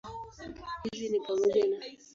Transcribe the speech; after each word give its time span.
Hizi 0.93 1.09
ni 1.09 1.19
pamoja 1.19 1.67
na 1.67 1.75